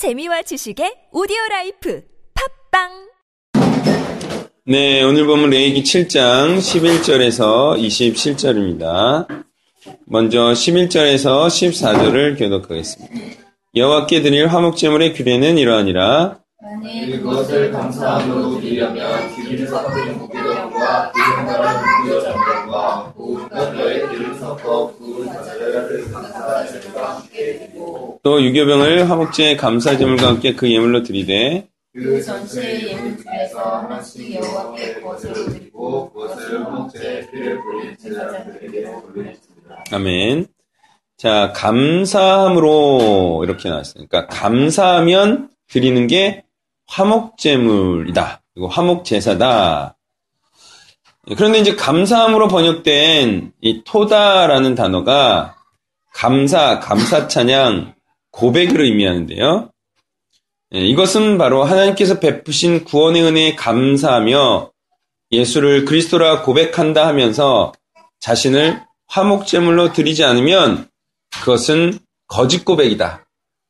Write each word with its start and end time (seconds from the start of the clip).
재미와 0.00 0.40
지식의 0.40 1.10
오디오 1.12 1.36
라이프 1.50 2.02
팟빵 2.72 2.88
네, 4.64 5.02
오늘 5.02 5.26
본문 5.26 5.50
레위기 5.50 5.82
7장 5.82 6.56
11절에서 6.56 7.76
27절입니다. 7.78 9.26
먼저 10.06 10.52
11절에서 10.52 11.48
14절을 11.48 12.38
교독하겠습니다. 12.38 13.14
여호와께 13.76 14.22
드릴 14.22 14.46
화목제물의 14.46 15.12
규례는 15.12 15.58
이러하니라. 15.58 16.38
만일 16.62 17.20
그것을 17.20 17.70
감사함으로 17.70 18.58
드리려면 18.58 19.34
기름 19.34 19.66
섞은 19.66 20.16
무교병과 20.16 21.12
기름 21.12 21.46
바른 21.46 22.06
무교전병과 22.06 23.12
고운 23.18 23.74
가루에 23.74 24.08
기름 24.08 24.38
섞어 24.38 24.94
구운 24.96 25.26
과자를 25.26 26.10
감사제물과 26.10 27.16
함께 27.16 27.58
드리고 27.58 28.09
또 28.22 28.42
유교병을 28.42 29.08
화목제 29.08 29.56
감사제물과 29.56 30.26
함께 30.26 30.54
그 30.54 30.70
예물로 30.70 31.02
드리되 31.02 31.66
그 31.94 32.22
전체의 32.22 32.88
예물 32.88 33.16
중에서 33.16 33.58
하나씩 33.58 34.34
여호와께 34.34 34.94
그것으로 34.94 35.34
드리고 35.46 36.12
그것을 36.12 36.64
화목제에 36.64 37.30
피를 37.30 37.60
뿌린 37.62 37.96
제사장들에게 37.96 38.84
돌리겠습니다. 38.84 39.84
아멘. 39.92 40.46
자, 41.16 41.52
감사함으로 41.54 43.42
이렇게 43.44 43.68
나왔어요. 43.68 44.06
그러니까 44.06 44.26
감사하면 44.34 45.50
드리는 45.68 46.06
게 46.06 46.44
화목제물이다. 46.86 48.42
그리고 48.54 48.68
화목제사다. 48.68 49.96
그런데 51.36 51.58
이제 51.58 51.74
감사함으로 51.74 52.48
번역된 52.48 53.52
이 53.60 53.82
토다라는 53.84 54.74
단어가 54.74 55.56
감사, 56.12 56.80
감사 56.80 57.28
찬양, 57.28 57.94
고백을 58.30 58.80
의미하는데요. 58.82 59.70
예, 60.74 60.78
이것은 60.86 61.38
바로 61.38 61.64
하나님께서 61.64 62.20
베푸신 62.20 62.84
구원의 62.84 63.22
은혜에 63.22 63.56
감사하며 63.56 64.70
예수를 65.32 65.84
그리스도라 65.84 66.42
고백한다 66.42 67.06
하면서 67.06 67.72
자신을 68.20 68.80
화목제물로 69.06 69.92
드리지 69.92 70.24
않으면 70.24 70.88
그것은 71.40 71.98
거짓 72.26 72.64
고백이다. 72.64 73.26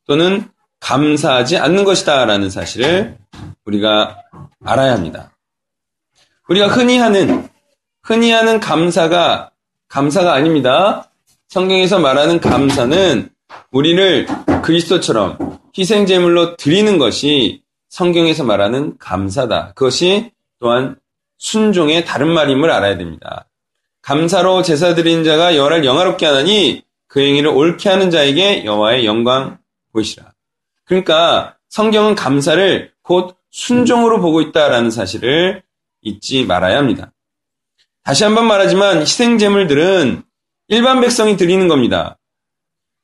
또는 0.06 0.48
감사하지 0.80 1.56
않는 1.58 1.84
것이다. 1.84 2.24
라는 2.24 2.50
사실을 2.50 3.16
우리가 3.64 4.22
알아야 4.64 4.92
합니다. 4.92 5.36
우리가 6.48 6.68
흔히 6.68 6.98
하는, 6.98 7.48
흔히 8.02 8.30
하는 8.32 8.60
감사가 8.60 9.50
감사가 9.88 10.32
아닙니다. 10.32 11.10
성경에서 11.48 11.98
말하는 11.98 12.40
감사는 12.40 13.28
우리를 13.72 14.26
그리스도처럼 14.62 15.60
희생 15.76 16.06
제물로 16.06 16.56
드리는 16.56 16.98
것이 16.98 17.62
성경에서 17.88 18.44
말하는 18.44 18.96
감사다. 18.98 19.72
그것이 19.74 20.30
또한 20.58 20.96
순종의 21.38 22.04
다른 22.04 22.28
말임을 22.28 22.70
알아야 22.70 22.96
됩니다. 22.96 23.46
감사로 24.02 24.62
제사 24.62 24.94
드리는 24.94 25.24
자가 25.24 25.56
여호와를 25.56 25.84
영화롭게 25.84 26.26
하나니 26.26 26.82
그 27.06 27.20
행위를 27.20 27.50
옳게 27.50 27.88
하는 27.88 28.10
자에게 28.10 28.64
여호와의 28.64 29.04
영광 29.04 29.58
보이시라. 29.92 30.32
그러니까 30.84 31.56
성경은 31.68 32.14
감사를 32.14 32.92
곧 33.02 33.36
순종으로 33.50 34.20
보고 34.20 34.40
있다라는 34.40 34.90
사실을 34.90 35.62
잊지 36.02 36.44
말아야 36.44 36.78
합니다. 36.78 37.12
다시 38.04 38.24
한번 38.24 38.46
말하지만 38.46 39.00
희생제물들은 39.00 40.22
일반 40.68 41.00
백성이 41.00 41.36
드리는 41.36 41.68
겁니다. 41.68 42.16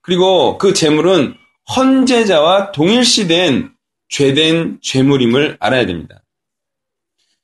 그리고 0.06 0.56
그 0.56 0.72
제물은 0.72 1.34
헌제자와 1.74 2.70
동일시된 2.70 3.74
죄된 4.08 4.78
죄물임을 4.80 5.56
알아야 5.58 5.84
됩니다. 5.84 6.22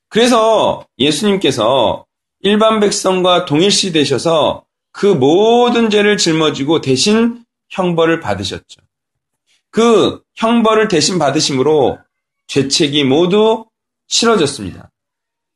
그래서 0.08 0.86
예수님께서 0.96 2.06
일반 2.38 2.78
백성과 2.78 3.46
동일시 3.46 3.90
되셔서 3.90 4.64
그 4.92 5.06
모든 5.06 5.90
죄를 5.90 6.16
짊어지고 6.16 6.82
대신 6.82 7.44
형벌을 7.70 8.20
받으셨죠. 8.20 8.80
그 9.70 10.22
형벌을 10.36 10.86
대신 10.86 11.18
받으심으로 11.18 11.98
죄책이 12.46 13.02
모두 13.02 13.66
치러졌습니다. 14.06 14.92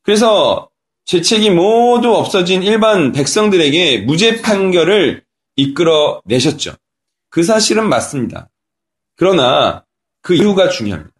그래서 0.02 0.70
죄책이 1.04 1.50
모두 1.50 2.16
없어진 2.16 2.64
일반 2.64 3.12
백성들에게 3.12 3.98
무죄 3.98 4.42
판결을 4.42 5.22
이끌어 5.54 6.20
내셨죠. 6.24 6.74
그 7.36 7.42
사실은 7.42 7.90
맞습니다. 7.90 8.48
그러나 9.14 9.84
그 10.22 10.34
이유가 10.34 10.70
중요합니다. 10.70 11.14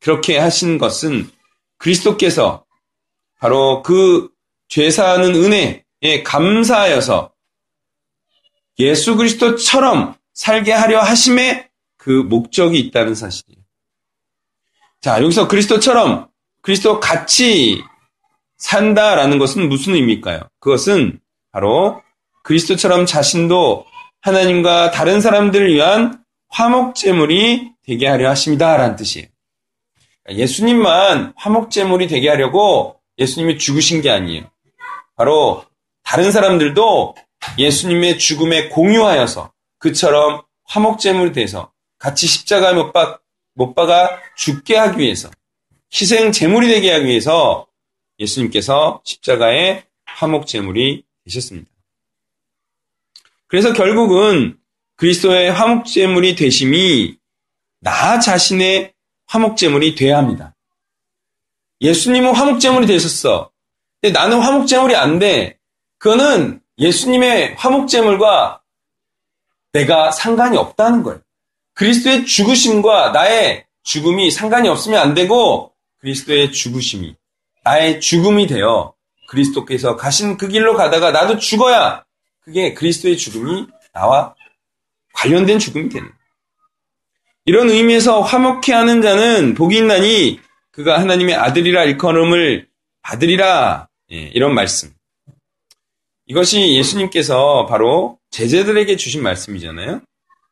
그렇게 0.00 0.36
하신 0.36 0.76
것은 0.76 1.30
그리스도께서 1.78 2.64
바로 3.38 3.80
그 3.84 4.28
죄사하는 4.66 5.36
은혜에 5.36 6.24
감사하여서 6.24 7.32
예수 8.80 9.14
그리스도처럼 9.14 10.16
살게 10.34 10.72
하려 10.72 11.00
하심에 11.00 11.70
그 11.96 12.10
목적이 12.10 12.80
있다는 12.80 13.14
사실이에요. 13.14 13.62
자, 15.00 15.22
여기서 15.22 15.46
그리스도처럼 15.46 16.28
그리스도 16.60 16.98
같이 16.98 17.80
산다라는 18.56 19.38
것은 19.38 19.68
무슨 19.68 19.94
의미일까요? 19.94 20.40
그것은 20.58 21.20
바로 21.52 22.02
그리스도처럼 22.42 23.06
자신도 23.06 23.91
하나님과 24.22 24.92
다른 24.92 25.20
사람들을 25.20 25.74
위한 25.74 26.22
화목제물이 26.48 27.72
되게 27.84 28.06
하려 28.06 28.30
하십니다 28.30 28.76
라는 28.76 28.96
뜻이에요. 28.96 29.26
예수님만 30.30 31.34
화목제물이 31.36 32.06
되게 32.06 32.28
하려고 32.28 33.00
예수님이 33.18 33.58
죽으신 33.58 34.00
게 34.00 34.10
아니에요. 34.10 34.48
바로 35.16 35.64
다른 36.04 36.30
사람들도 36.30 37.16
예수님의 37.58 38.18
죽음에 38.18 38.68
공유하여서 38.68 39.52
그처럼 39.78 40.42
화목제물이 40.64 41.32
돼서 41.32 41.72
같이 41.98 42.26
십자가에 42.28 42.74
못, 42.74 42.92
박, 42.92 43.22
못 43.54 43.74
박아 43.74 44.20
죽게 44.36 44.76
하기 44.76 45.00
위해서 45.00 45.30
희생 45.92 46.30
제물이 46.30 46.68
되게 46.68 46.92
하기 46.92 47.06
위해서 47.06 47.66
예수님께서 48.20 49.02
십자가의 49.04 49.84
화목제물이 50.06 51.04
되셨습니다. 51.24 51.71
그래서 53.52 53.74
결국은 53.74 54.56
그리스도의 54.96 55.52
화목제물이 55.52 56.36
되심이 56.36 57.18
나 57.80 58.18
자신의 58.18 58.94
화목제물이 59.26 59.94
돼야 59.94 60.16
합니다. 60.16 60.54
예수님은 61.82 62.34
화목제물이 62.34 62.86
되셨어. 62.86 63.50
근데 64.00 64.18
나는 64.18 64.40
화목제물이 64.40 64.96
안 64.96 65.18
돼. 65.18 65.58
그거는 65.98 66.62
예수님의 66.78 67.56
화목제물과 67.56 68.62
내가 69.74 70.10
상관이 70.12 70.56
없다는 70.56 71.02
거예요. 71.02 71.20
그리스도의 71.74 72.24
죽으심과 72.24 73.10
나의 73.10 73.66
죽음이 73.82 74.30
상관이 74.30 74.70
없으면 74.70 74.98
안 74.98 75.12
되고 75.12 75.74
그리스도의 75.98 76.52
죽으심이 76.52 77.14
나의 77.64 78.00
죽음이 78.00 78.46
되어 78.46 78.94
그리스도께서 79.28 79.96
가신 79.96 80.38
그 80.38 80.48
길로 80.48 80.74
가다가 80.74 81.10
나도 81.10 81.36
죽어야 81.36 82.02
그게 82.44 82.74
그리스도의 82.74 83.16
죽음이 83.16 83.66
나와 83.92 84.34
관련된 85.14 85.58
죽음이 85.58 85.88
되는. 85.88 86.10
이런 87.44 87.70
의미에서 87.70 88.20
화목해 88.20 88.72
하는 88.72 89.02
자는 89.02 89.54
복이 89.54 89.76
있나니 89.76 90.40
그가 90.70 91.00
하나님의 91.00 91.34
아들이라 91.34 91.84
일컬음을 91.84 92.68
받으리라 93.02 93.88
예, 94.12 94.16
이런 94.34 94.54
말씀. 94.54 94.92
이것이 96.26 96.74
예수님께서 96.76 97.66
바로 97.66 98.18
제자들에게 98.30 98.96
주신 98.96 99.22
말씀이잖아요. 99.22 100.00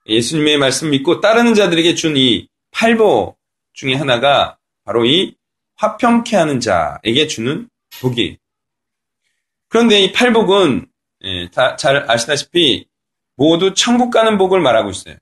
예수님의 0.06 0.58
말씀 0.58 0.90
믿고 0.90 1.20
따르는 1.20 1.54
자들에게 1.54 1.94
준 1.94 2.16
이 2.16 2.48
팔보 2.72 3.36
중에 3.72 3.94
하나가 3.94 4.58
바로 4.84 5.04
이 5.04 5.34
화평케 5.76 6.36
하는 6.36 6.60
자에게 6.60 7.26
주는 7.26 7.68
복이에요. 8.00 8.36
그런데 9.68 10.00
이 10.00 10.12
팔복은 10.12 10.86
예, 11.22 11.50
잘 11.50 12.10
아시다시피 12.10 12.86
모두 13.36 13.74
천국 13.74 14.10
가는 14.10 14.38
복을 14.38 14.60
말하고 14.60 14.90
있어요. 14.90 15.16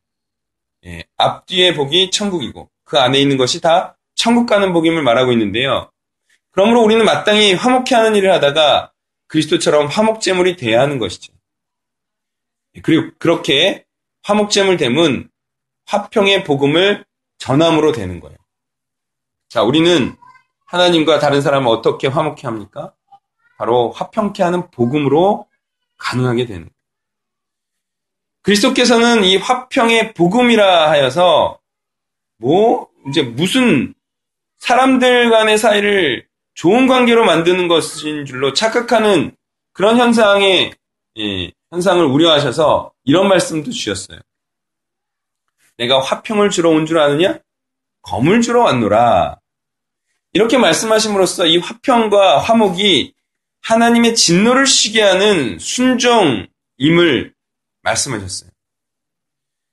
예, 0.86 1.04
앞뒤의 1.16 1.74
복이 1.74 2.10
천국이고 2.10 2.70
그 2.84 2.98
안에 2.98 3.20
있는 3.20 3.36
것이 3.36 3.60
다 3.60 3.96
천국 4.14 4.46
가는 4.46 4.72
복임을 4.72 5.02
말하고 5.02 5.32
있는데요. 5.32 5.90
그러므로 6.50 6.82
우리는 6.82 7.04
마땅히 7.04 7.54
화목해 7.54 7.94
하는 7.94 8.16
일을 8.16 8.32
하다가 8.32 8.92
그리스도처럼 9.28 9.86
화목제물이 9.86 10.56
돼야 10.56 10.80
하는 10.80 10.98
것이죠. 10.98 11.32
예, 12.76 12.80
그리고 12.80 13.10
그렇게 13.18 13.84
화목제물 14.22 14.76
됨은 14.76 15.30
화평의 15.86 16.44
복음을 16.44 17.04
전함으로 17.38 17.92
되는 17.92 18.20
거예요. 18.20 18.36
자, 19.48 19.62
우리는 19.62 20.16
하나님과 20.66 21.18
다른 21.18 21.40
사람을 21.40 21.68
어떻게 21.68 22.08
화목해 22.08 22.42
합니까? 22.42 22.92
바로 23.56 23.90
화평케 23.90 24.42
하는 24.42 24.70
복음으로 24.70 25.46
가능하게 25.98 26.46
되는. 26.46 26.70
그리스도께서는 28.42 29.24
이 29.24 29.36
화평의 29.36 30.14
복음이라 30.14 30.90
하여서 30.90 31.58
뭐 32.38 32.88
이제 33.08 33.22
무슨 33.22 33.94
사람들 34.58 35.30
간의 35.30 35.58
사이를 35.58 36.26
좋은 36.54 36.86
관계로 36.86 37.24
만드는 37.24 37.68
것인 37.68 38.24
줄로 38.24 38.52
착각하는 38.52 39.36
그런 39.72 39.98
현상의 39.98 40.72
예, 41.18 41.52
현상을 41.70 42.04
우려하셔서 42.04 42.92
이런 43.04 43.28
말씀도 43.28 43.70
주셨어요. 43.70 44.18
내가 45.76 46.00
화평을 46.00 46.50
주러 46.50 46.70
온 46.70 46.86
줄 46.86 46.98
아느냐? 46.98 47.38
검을 48.02 48.40
주러 48.40 48.62
왔노라. 48.62 49.38
이렇게 50.32 50.58
말씀하심으로써 50.58 51.46
이 51.46 51.58
화평과 51.58 52.38
화목이 52.38 53.14
하나님의 53.62 54.14
진노를 54.14 54.66
쉬게 54.66 55.02
하는 55.02 55.58
순종임을 55.58 57.34
말씀하셨어요. 57.82 58.50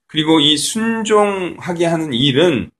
그리고 0.07 0.39
이 0.39 0.57
순종하게 0.57 1.85
하는 1.85 2.13
일은 2.13 2.71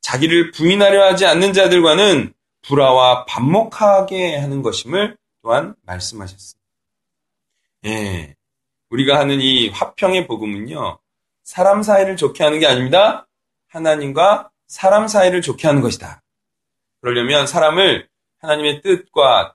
자기를 0.00 0.52
부인하려 0.52 1.04
하지 1.04 1.26
않는 1.26 1.52
자들과는 1.52 2.32
불화와 2.62 3.24
반목하게 3.26 4.36
하는 4.36 4.62
것임을 4.62 5.16
또한 5.42 5.74
말씀하셨습니다. 5.82 6.58
예. 7.86 8.34
우리가 8.90 9.18
하는 9.18 9.40
이 9.40 9.68
화평의 9.68 10.26
복음은요, 10.26 10.98
사람 11.44 11.82
사이를 11.82 12.16
좋게 12.16 12.42
하는 12.42 12.58
게 12.58 12.66
아닙니다. 12.66 13.26
하나님과 13.68 14.50
사람 14.66 15.08
사이를 15.08 15.42
좋게 15.42 15.66
하는 15.66 15.82
것이다. 15.82 16.22
그러려면 17.00 17.46
사람을 17.46 18.08
하나님의 18.40 18.82
뜻과 18.82 19.54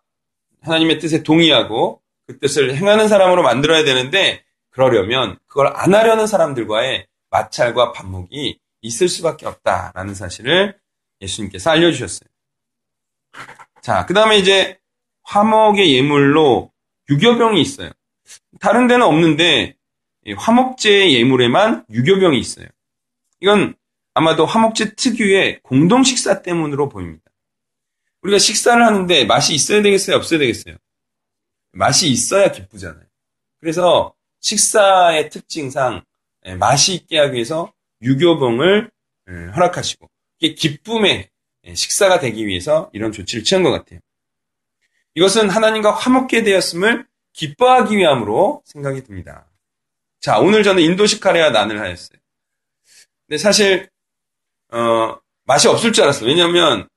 하나님의 0.63 0.99
뜻에 0.99 1.23
동의하고 1.23 2.01
그 2.27 2.39
뜻을 2.39 2.75
행하는 2.75 3.07
사람으로 3.07 3.43
만들어야 3.43 3.83
되는데 3.83 4.43
그러려면 4.69 5.37
그걸 5.47 5.67
안 5.75 5.93
하려는 5.93 6.25
사람들과의 6.25 7.07
마찰과 7.29 7.91
반목이 7.91 8.59
있을 8.81 9.07
수밖에 9.07 9.45
없다라는 9.45 10.15
사실을 10.15 10.77
예수님께서 11.21 11.71
알려주셨어요. 11.71 12.29
자, 13.81 14.05
그 14.05 14.13
다음에 14.13 14.37
이제 14.37 14.79
화목의 15.23 15.95
예물로 15.95 16.71
유교병이 17.09 17.61
있어요. 17.61 17.91
다른 18.59 18.87
데는 18.87 19.05
없는데 19.05 19.75
화목제 20.37 21.11
예물에만 21.11 21.85
유교병이 21.89 22.39
있어요. 22.39 22.67
이건 23.41 23.75
아마도 24.13 24.45
화목제 24.45 24.95
특유의 24.95 25.61
공동 25.63 26.03
식사 26.03 26.41
때문으로 26.41 26.87
보입니다. 26.89 27.22
우리가 28.23 28.39
식사를 28.39 28.83
하는데 28.83 29.25
맛이 29.25 29.53
있어야 29.53 29.81
되겠어요? 29.81 30.15
없어야 30.17 30.39
되겠어요? 30.39 30.75
맛이 31.71 32.09
있어야 32.09 32.51
기쁘잖아요. 32.51 33.05
그래서 33.59 34.13
식사의 34.39 35.29
특징상 35.29 36.03
맛이 36.57 36.93
있게 36.95 37.17
하기 37.19 37.33
위해서 37.33 37.73
유교봉을 38.01 38.91
허락하시고 39.55 40.09
이게 40.39 40.55
기쁨의 40.55 41.29
식사가 41.73 42.19
되기 42.19 42.45
위해서 42.45 42.89
이런 42.93 43.11
조치를 43.11 43.43
취한 43.43 43.63
것 43.63 43.71
같아요. 43.71 43.99
이것은 45.15 45.49
하나님과 45.49 45.91
화목게 45.91 46.43
되었음을 46.43 47.05
기뻐하기 47.33 47.95
위함으로 47.95 48.61
생각이 48.65 49.03
듭니다. 49.03 49.47
자, 50.19 50.39
오늘 50.39 50.63
저는 50.63 50.81
인도식 50.83 51.21
카레와 51.21 51.51
난을 51.51 51.79
하였어요. 51.79 52.17
근데 53.27 53.37
사실 53.37 53.89
어, 54.71 55.17
맛이 55.45 55.67
없을 55.67 55.93
줄 55.93 56.03
알았어요. 56.03 56.27
왜냐하면 56.27 56.87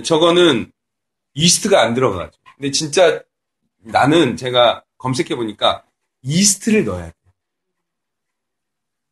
저거는 0.00 0.72
이스트가 1.34 1.82
안 1.82 1.94
들어가죠. 1.94 2.38
근데 2.56 2.70
진짜 2.70 3.22
나는 3.78 4.36
제가 4.36 4.84
검색해 4.98 5.36
보니까 5.36 5.84
이스트를 6.22 6.84
넣어야 6.84 7.04
돼요. 7.04 7.12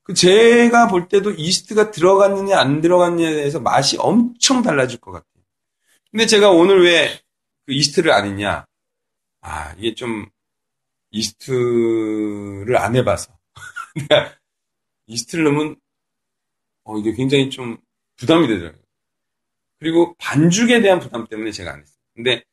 그 0.02 0.14
제가 0.14 0.88
볼 0.88 1.08
때도 1.08 1.32
이스트가 1.32 1.90
들어갔느냐 1.90 2.58
안 2.58 2.80
들어갔느냐에 2.80 3.34
대해서 3.34 3.60
맛이 3.60 3.96
엄청 3.98 4.62
달라질 4.62 4.98
것 5.00 5.12
같아요. 5.12 5.44
근데 6.10 6.26
제가 6.26 6.50
오늘 6.50 6.84
왜 6.84 7.20
그 7.66 7.74
이스트를 7.74 8.10
안 8.12 8.26
했냐? 8.26 8.64
아 9.42 9.74
이게 9.78 9.94
좀 9.94 10.26
이스트를 11.12 12.76
안 12.76 12.96
해봐서 12.96 13.38
이스트를 15.06 15.44
넣으면 15.44 15.76
어 16.84 16.98
이게 16.98 17.12
굉장히 17.12 17.50
좀 17.50 17.78
부담이 18.16 18.46
되더라고요. 18.48 18.79
그리고 19.80 20.14
반죽에 20.18 20.80
대한 20.82 21.00
부담 21.00 21.26
때문에 21.26 21.50
제가 21.50 21.72
안 21.72 21.80
했어요. 21.80 21.96
근데 22.14 22.44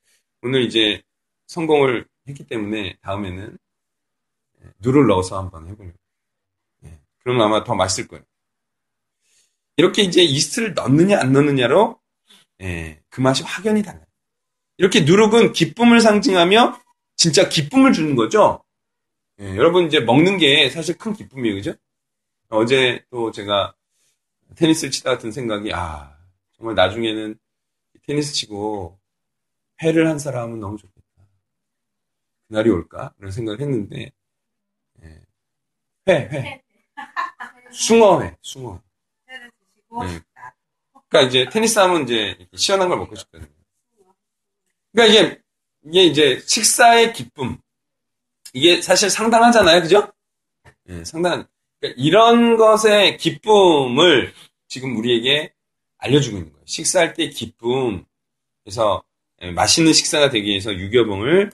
오늘 0.41 0.63
이제 0.63 1.03
성공을 1.47 2.07
했기 2.27 2.47
때문에 2.47 2.97
다음에는 3.01 3.57
누를 4.79 5.07
넣어서 5.07 5.37
한번 5.37 5.67
해보려고. 5.67 5.97
예, 6.85 6.99
그러면 7.19 7.45
아마 7.45 7.63
더 7.63 7.75
맛있을 7.75 8.07
거예요. 8.07 8.23
이렇게 9.75 10.01
이제 10.03 10.23
이스트를 10.23 10.73
넣느냐 10.73 11.19
안 11.19 11.33
넣느냐로 11.33 11.99
예, 12.61 13.01
그 13.09 13.21
맛이 13.21 13.43
확연히 13.43 13.83
달라요. 13.83 14.05
이렇게 14.77 15.01
누룩은 15.01 15.51
기쁨을 15.51 15.99
상징하며 15.99 16.79
진짜 17.17 17.49
기쁨을 17.49 17.93
주는 17.93 18.15
거죠. 18.15 18.63
예, 19.41 19.55
여러분 19.57 19.85
이제 19.85 19.99
먹는 19.99 20.37
게 20.37 20.69
사실 20.69 20.97
큰 20.97 21.13
기쁨이에요, 21.13 21.55
그죠? 21.55 21.75
어제 22.49 23.03
또 23.09 23.31
제가 23.31 23.75
테니스를 24.55 24.91
치다 24.91 25.11
같은 25.11 25.31
생각이 25.31 25.73
아 25.73 26.16
정말 26.57 26.75
나중에는 26.75 27.37
테니스 28.05 28.33
치고 28.33 28.99
회를 29.81 30.07
한 30.07 30.17
사람은 30.19 30.59
너무 30.59 30.77
좋겠다. 30.77 31.01
그날이 32.47 32.69
올까? 32.69 33.13
그런 33.17 33.31
생각을 33.31 33.59
했는데 33.59 34.11
예. 35.03 35.21
회, 36.07 36.13
회. 36.13 36.63
숭어회, 37.71 38.35
숭어. 38.41 38.81
네. 40.01 40.19
그러니까 41.09 41.29
이제 41.29 41.49
테니스 41.49 41.79
하면 41.79 42.03
이제 42.03 42.47
시원한 42.55 42.89
걸 42.89 42.97
먹고 42.97 43.15
싶거든요. 43.15 43.49
그러니까 44.91 45.13
이게 45.13 45.41
이게 45.85 46.03
이제 46.03 46.39
식사의 46.45 47.13
기쁨 47.13 47.57
이게 48.53 48.81
사실 48.81 49.09
상당하잖아요, 49.09 49.81
그죠? 49.81 50.11
예, 50.89 51.03
상당한 51.03 51.47
그러니까 51.79 52.01
이런 52.01 52.57
것의 52.57 53.17
기쁨을 53.17 54.33
지금 54.67 54.97
우리에게 54.97 55.53
알려주고 55.99 56.37
있는 56.37 56.51
거예요. 56.51 56.63
식사할 56.65 57.13
때 57.13 57.29
기쁨. 57.29 58.05
그래서 58.63 59.03
예, 59.41 59.51
맛있는 59.51 59.93
식사가 59.93 60.29
되기 60.29 60.49
위해서 60.49 60.73
유교봉을 60.73 61.51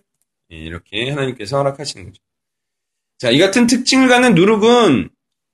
예, 0.51 0.55
이렇게 0.55 1.09
하나님께서 1.09 1.57
허락하시는 1.57 2.05
거죠. 2.05 2.21
자, 3.17 3.29
이 3.29 3.39
같은 3.39 3.67
특징을 3.67 4.07
갖는 4.07 4.35
누룩은 4.35 5.09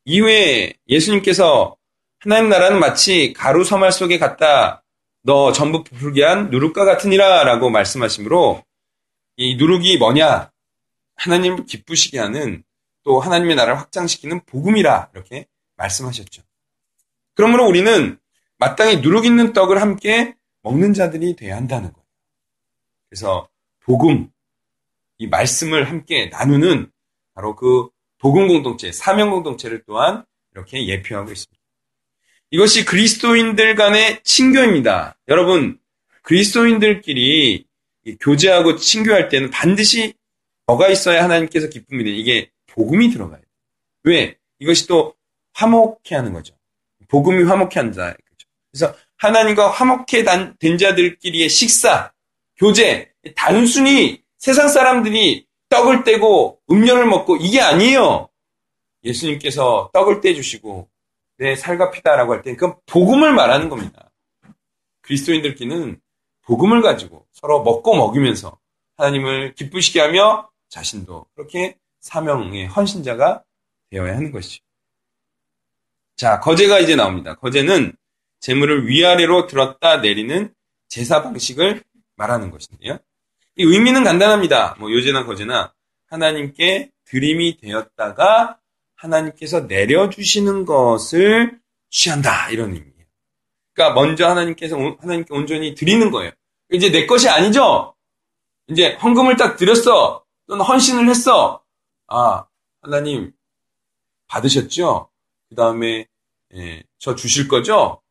이후에 0.05 0.73
예수님께서 0.87 1.75
하나님 2.19 2.49
나라는 2.49 2.79
마치 2.79 3.33
가루 3.33 3.63
서말 3.63 3.91
속에 3.91 4.17
갖다 4.17 4.83
너 5.21 5.51
전부 5.51 5.83
부풀게 5.83 6.23
한 6.23 6.49
누룩과 6.49 6.85
같으니라 6.85 7.43
라고 7.43 7.69
말씀하시므로 7.69 8.63
이 9.37 9.55
누룩이 9.55 9.97
뭐냐? 9.97 10.51
하나님을 11.15 11.65
기쁘시게 11.65 12.17
하는 12.17 12.63
또 13.03 13.19
하나님의 13.19 13.55
나라를 13.55 13.79
확장시키는 13.79 14.41
복음이라 14.45 15.09
이렇게 15.13 15.45
말씀하셨죠. 15.75 16.41
그러므로 17.35 17.67
우리는 17.67 18.17
마땅히 18.59 18.97
누룩 18.97 19.25
있는 19.25 19.53
떡을 19.53 19.81
함께 19.81 20.35
먹는 20.61 20.93
자들이 20.93 21.35
돼야 21.35 21.55
한다는 21.55 21.91
거예요. 21.91 22.05
그래서 23.09 23.49
복음, 23.79 24.29
이 25.17 25.27
말씀을 25.27 25.89
함께 25.89 26.27
나누는 26.27 26.91
바로 27.33 27.55
그 27.55 27.89
복음 28.19 28.47
공동체, 28.47 28.91
사명 28.91 29.31
공동체를 29.31 29.83
또한 29.87 30.25
이렇게 30.53 30.85
예표하고 30.85 31.31
있습니다. 31.31 31.59
이것이 32.51 32.85
그리스도인들 32.85 33.75
간의 33.75 34.21
친교입니다. 34.23 35.17
여러분, 35.29 35.79
그리스도인들끼리 36.23 37.65
교제하고 38.19 38.75
친교할 38.75 39.29
때는 39.29 39.51
반드시 39.51 40.13
뭐가 40.65 40.89
있어야 40.89 41.23
하나님께서 41.23 41.69
기쁨이 41.69 42.03
되는 42.03 42.17
이게 42.17 42.51
복음이 42.67 43.09
들어가요. 43.09 43.41
왜? 44.03 44.37
이것이 44.59 44.87
또 44.87 45.15
화목해 45.53 46.15
하는 46.15 46.33
거죠. 46.33 46.55
복음이 47.07 47.43
화목해 47.43 47.71
한다. 47.75 48.15
그래서 48.71 48.95
하나님과 49.17 49.69
화목해 49.69 50.23
된 50.59 50.77
자들끼리의 50.77 51.49
식사, 51.49 52.11
교제, 52.57 53.11
단순히 53.35 54.21
세상 54.37 54.67
사람들이 54.67 55.45
떡을 55.69 56.03
떼고 56.03 56.59
음료를 56.71 57.05
먹고 57.05 57.37
이게 57.37 57.61
아니에요. 57.61 58.29
예수님께서 59.03 59.89
떡을 59.93 60.21
떼주시고 60.21 60.89
내 61.37 61.55
살과 61.55 61.91
피다라고 61.91 62.33
할 62.33 62.41
때 62.41 62.55
그건 62.55 62.75
복음을 62.85 63.33
말하는 63.33 63.69
겁니다. 63.69 64.11
그리스도인들끼리는 65.01 65.99
복음을 66.41 66.81
가지고 66.81 67.25
서로 67.31 67.63
먹고 67.63 67.95
먹이면서 67.95 68.57
하나님을 68.97 69.55
기쁘시게 69.55 70.01
하며 70.01 70.49
자신도 70.69 71.27
그렇게 71.35 71.77
사명의 72.01 72.67
헌신자가 72.67 73.43
되어야 73.91 74.15
하는 74.15 74.31
것이죠. 74.31 74.63
자, 76.17 76.39
거제가 76.39 76.79
이제 76.79 76.95
나옵니다. 76.95 77.35
거제는 77.35 77.93
재물을 78.39 78.87
위아래로 78.87 79.47
들었다 79.47 79.97
내리는 79.97 80.53
제사 80.87 81.21
방식을 81.21 81.83
말하는 82.15 82.51
것인데요. 82.51 82.97
이 83.55 83.63
의미는 83.63 84.03
간단합니다. 84.03 84.75
뭐 84.79 84.91
요제나 84.91 85.25
거제나 85.25 85.73
하나님께 86.07 86.91
드림이 87.05 87.57
되었다가 87.57 88.59
하나님께서 88.95 89.61
내려주시는 89.61 90.65
것을 90.65 91.59
취한다 91.89 92.49
이런 92.49 92.73
의미예요. 92.73 93.05
그러니까 93.73 93.93
먼저 93.99 94.27
하나님께서 94.27 94.77
하나님께 94.99 95.33
온전히 95.33 95.75
드리는 95.75 96.11
거예요. 96.11 96.31
이제 96.71 96.91
내 96.91 97.05
것이 97.05 97.29
아니죠. 97.29 97.95
이제 98.67 98.93
헌금을 98.95 99.37
딱 99.37 99.57
드렸어. 99.57 100.23
또는 100.47 100.65
헌신을 100.65 101.09
했어. 101.09 101.63
아 102.07 102.45
하나님 102.81 103.31
받으셨죠? 104.27 105.09
그 105.49 105.55
다음에 105.55 106.07
예, 106.55 106.83
저 106.97 107.15
주실 107.15 107.47
거죠? 107.47 108.01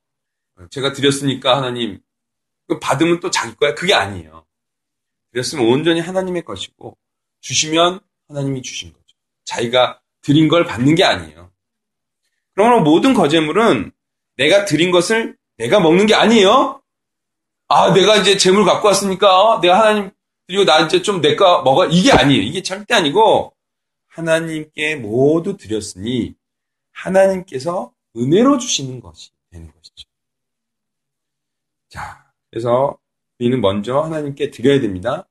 제가 0.70 0.92
드렸으니까 0.92 1.56
하나님 1.56 2.00
받으면 2.80 3.20
또 3.20 3.30
자기 3.30 3.54
거야? 3.56 3.74
그게 3.74 3.94
아니에요. 3.94 4.44
드렸으면 5.32 5.66
온전히 5.66 6.00
하나님의 6.00 6.44
것이고 6.44 6.96
주시면 7.40 8.00
하나님이 8.28 8.62
주신 8.62 8.92
거죠. 8.92 9.04
자기가 9.44 10.00
드린 10.22 10.48
걸 10.48 10.64
받는 10.64 10.94
게 10.94 11.04
아니에요. 11.04 11.50
그러므로 12.54 12.82
모든 12.82 13.14
거제물은 13.14 13.92
내가 14.36 14.64
드린 14.64 14.90
것을 14.90 15.36
내가 15.56 15.80
먹는 15.80 16.06
게 16.06 16.14
아니에요. 16.14 16.82
아, 17.68 17.92
내가 17.92 18.16
이제 18.16 18.36
재물 18.36 18.64
갖고 18.64 18.88
왔으니까 18.88 19.60
내가 19.60 19.78
하나님 19.78 20.10
드리고 20.46 20.64
나 20.64 20.80
이제 20.80 21.02
좀 21.02 21.20
내가 21.20 21.62
먹어 21.62 21.86
이게 21.86 22.10
아니에요. 22.10 22.42
이게 22.42 22.62
절대 22.62 22.94
아니고 22.94 23.54
하나님께 24.06 24.96
모두 24.96 25.56
드렸으니 25.56 26.34
하나님께서 26.92 27.92
은혜로 28.16 28.58
주시는 28.58 29.00
것이. 29.00 29.30
자, 31.88 32.32
그래서 32.50 32.98
우리는 33.38 33.60
먼저 33.60 34.00
하나님께 34.00 34.50
드려야 34.50 34.80
됩니다. 34.80 35.28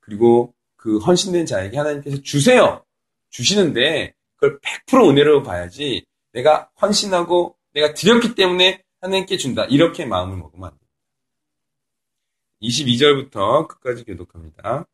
그리고 0.00 0.54
그 0.76 0.98
헌신된 0.98 1.46
자에게 1.46 1.76
하나님께서 1.76 2.20
주세요. 2.22 2.84
주시는데 3.30 4.14
그걸 4.36 4.60
100% 4.60 5.10
은혜로 5.10 5.42
봐야지 5.42 6.04
내가 6.32 6.70
헌신하고 6.80 7.56
내가 7.72 7.94
드렸기 7.94 8.34
때문에 8.34 8.82
하나님께 9.00 9.36
준다. 9.36 9.64
이렇게 9.64 10.04
마음을 10.04 10.36
먹으면 10.36 10.68
안 10.68 10.70
됩니다. 10.70 10.84
22절부터 12.62 13.68
끝까지 13.68 14.04
교독합니다. 14.04 14.86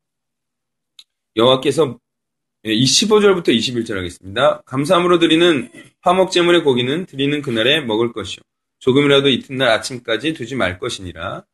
여호와께서 1.36 1.98
예, 2.66 2.72
이 2.72 2.84
15절부터 2.84 3.48
21절 3.48 3.96
하겠습니다. 3.96 4.60
감사함으로 4.62 5.18
드리는 5.18 5.70
화목제물의 6.02 6.62
고기는 6.62 7.06
드리는 7.06 7.40
그날에 7.40 7.80
먹을 7.80 8.12
것이요. 8.12 8.42
조금이라도 8.80 9.28
이튿날 9.28 9.68
아침까지 9.68 10.32
두지 10.32 10.56
말 10.56 10.78
것이니라. 10.78 11.44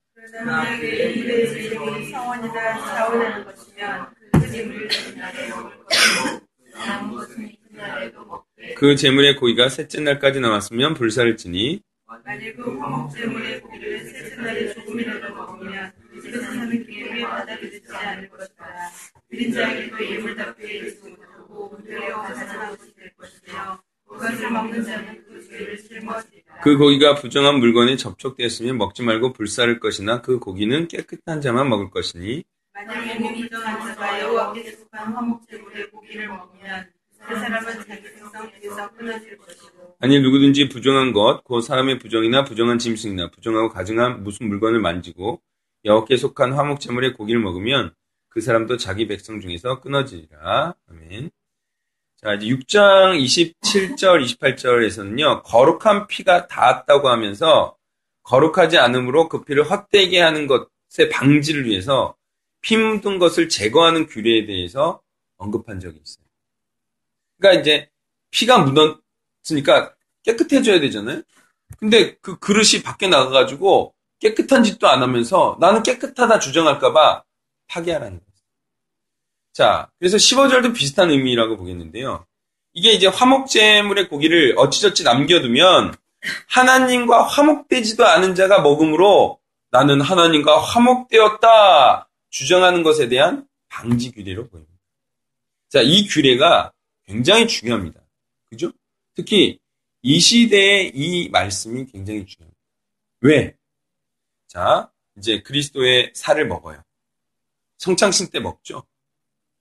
그그 8.76 8.96
제물의 8.96 9.36
고기가 9.36 9.68
셋째 9.68 10.00
날까지 10.00 10.40
남았으면 10.40 10.94
불사를 10.94 11.36
지니 11.36 11.82
만일 12.24 12.56
그 12.56 12.78
화목제물의 12.78 13.60
고기를 13.60 14.04
셋째 14.04 14.36
날에 14.36 14.72
조금이라도 14.74 15.34
먹으면 15.34 15.92
이것은 16.14 16.42
하나님께 16.42 17.22
받아들이지 17.22 17.92
않을 17.92 18.28
것이다. 18.30 18.64
드린 19.28 19.52
자에게도 19.52 20.10
예물답게 20.10 20.66
일지 20.66 21.08
못하고 21.08 21.76
은혜로 21.78 22.22
가져나온 22.22 22.76
것이 22.76 22.94
될 22.94 23.12
것이며 23.16 23.80
그 26.62 26.76
고기가 26.78 27.14
부정한 27.14 27.58
물건에 27.58 27.96
접촉되었으면 27.96 28.78
먹지 28.78 29.02
말고 29.02 29.32
불사를 29.32 29.78
것이나 29.80 30.22
그 30.22 30.38
고기는 30.38 30.88
깨끗한 30.88 31.40
자만 31.40 31.68
먹을 31.68 31.90
것이니 31.90 32.44
만약에 32.74 33.18
몸이 33.18 33.48
정한 33.48 33.80
자가 33.80 34.20
여호와께 34.20 34.72
속한 34.72 35.12
화목제물의 35.14 35.90
고기를 35.90 36.28
먹으면 36.28 36.90
그 37.26 37.34
사람은 37.34 37.72
자기 37.86 38.08
생성에서 38.08 38.90
끊어질 38.92 39.38
것이고 39.38 39.96
아니 39.98 40.20
누구든지 40.20 40.68
부정한 40.68 41.12
것, 41.12 41.42
그 41.44 41.60
사람의 41.60 41.98
부정이나 41.98 42.44
부정한 42.44 42.78
짐승이나 42.78 43.30
부정하고 43.30 43.70
가증한 43.70 44.22
무슨 44.22 44.48
물건을 44.48 44.80
만지고 44.80 45.40
여호와께 45.84 46.16
속한 46.16 46.52
화목제물의 46.52 47.14
고기를 47.14 47.40
먹으면 47.40 47.94
그 48.28 48.40
사람도 48.40 48.76
자기 48.76 49.06
백성 49.06 49.40
중에서 49.40 49.80
끊어지리라. 49.80 50.74
아멘. 50.90 51.30
자, 52.22 52.32
이제 52.32 52.46
6장 52.46 53.20
27절, 53.22 54.24
28절에서는요, 54.24 55.42
거룩한 55.44 56.06
피가 56.06 56.46
닿았다고 56.46 57.08
하면서 57.08 57.76
거룩하지 58.22 58.78
않으므로 58.78 59.28
그 59.28 59.44
피를 59.44 59.64
헛되게 59.70 60.20
하는 60.20 60.46
것의 60.46 61.10
방지를 61.12 61.66
위해서 61.66 62.16
피 62.62 62.76
묻은 62.76 63.18
것을 63.18 63.48
제거하는 63.48 64.06
규례에 64.06 64.46
대해서 64.46 65.00
언급한 65.36 65.78
적이 65.78 66.00
있어요. 66.02 66.24
그러니까 67.38 67.60
이제 67.60 67.90
피가 68.30 68.58
묻었으니까 68.64 69.94
깨끗해져야 70.24 70.80
되잖아요. 70.80 71.22
근데 71.78 72.16
그 72.22 72.38
그릇이 72.38 72.82
밖에 72.82 73.08
나가가지고 73.08 73.94
깨끗한 74.20 74.64
짓도 74.64 74.88
안 74.88 75.02
하면서 75.02 75.56
나는 75.60 75.82
깨끗하다 75.82 76.38
주장할까봐 76.38 77.24
파괴하라는 77.68 78.18
거예요. 78.18 78.25
자, 79.56 79.90
그래서 79.98 80.18
15절도 80.18 80.74
비슷한 80.74 81.10
의미라고 81.10 81.56
보겠는데요. 81.56 82.26
이게 82.74 82.92
이제 82.92 83.06
화목제물의 83.06 84.10
고기를 84.10 84.52
어찌저찌 84.58 85.02
남겨두면 85.02 85.94
하나님과 86.46 87.22
화목되지도 87.22 88.04
않은 88.04 88.34
자가 88.34 88.60
먹음으로 88.60 89.40
나는 89.70 90.02
하나님과 90.02 90.60
화목되었다 90.60 92.06
주장하는 92.28 92.82
것에 92.82 93.08
대한 93.08 93.48
방지 93.70 94.10
규례로 94.10 94.46
보입니다. 94.48 94.74
자, 95.70 95.80
이 95.80 96.06
규례가 96.06 96.72
굉장히 97.06 97.48
중요합니다. 97.48 97.98
그죠? 98.50 98.70
특히 99.14 99.58
이 100.02 100.20
시대에 100.20 100.90
이 100.92 101.30
말씀이 101.30 101.86
굉장히 101.86 102.26
중요합니다. 102.26 102.60
왜? 103.22 103.56
자, 104.48 104.90
이제 105.16 105.40
그리스도의 105.40 106.10
살을 106.14 106.46
먹어요. 106.46 106.82
성창신 107.78 108.28
때 108.28 108.38
먹죠. 108.38 108.84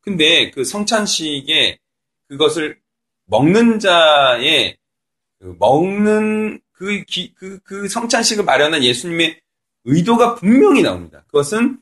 근데 0.05 0.51
그 0.51 0.63
성찬식에 0.63 1.79
그것을 2.27 2.79
먹는 3.25 3.79
자의 3.79 4.77
그 5.39 5.55
먹는 5.59 6.61
그, 6.71 7.03
기, 7.05 7.33
그, 7.33 7.59
그 7.63 7.87
성찬식을 7.89 8.45
마련한 8.45 8.83
예수님의 8.83 9.41
의도가 9.85 10.35
분명히 10.35 10.83
나옵니다. 10.83 11.23
그것은 11.27 11.79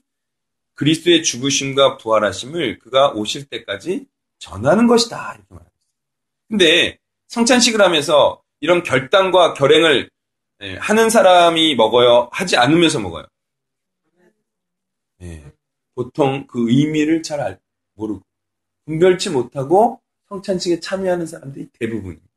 그리스도의 0.76 1.24
죽으심과 1.24 1.98
부활하심을 1.98 2.80
그가 2.80 3.12
오실 3.12 3.46
때까지 3.46 4.06
전하는 4.40 4.88
것이다. 4.88 5.36
이렇게 5.36 5.46
말합니다. 5.50 5.78
근데 6.48 6.98
성찬식을 7.28 7.82
하면서 7.82 8.42
이런 8.62 8.84
결단과 8.84 9.54
결행을 9.54 10.10
예, 10.62 10.76
하는 10.78 11.10
사람이 11.10 11.76
먹어요? 11.76 12.30
하지 12.32 12.56
않으면서 12.56 13.00
먹어요? 13.00 13.26
예, 15.22 15.44
보통 15.94 16.48
그 16.48 16.70
의미를 16.70 17.22
잘 17.22 17.42
알, 17.42 17.60
모르고 17.94 18.22
분별치 18.86 19.30
못하고 19.30 20.02
성찬식에 20.30 20.80
참여하는 20.80 21.26
사람들이 21.26 21.68
대부분입니다. 21.80 22.28